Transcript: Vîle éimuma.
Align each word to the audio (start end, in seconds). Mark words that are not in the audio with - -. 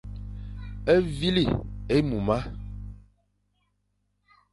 Vîle 1.15 1.45
éimuma. 1.95 2.39